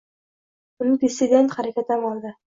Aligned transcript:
unda 0.85 0.95
“dissident” 1.03 1.53
harakati 1.57 1.91
amalda 1.97 2.29